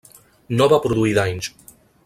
[0.61, 1.51] No va produir danys.